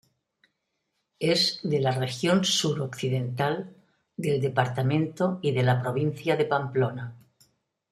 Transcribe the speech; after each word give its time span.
Es 1.19 1.59
de 1.61 1.79
la 1.79 1.91
región 1.91 2.43
sur-occidental 2.43 3.75
del 4.17 4.41
departamento 4.41 5.37
y 5.43 5.51
de 5.51 5.61
la 5.61 5.79
Provincia 5.83 6.35
de 6.35 6.45
Pamplona. 6.45 7.15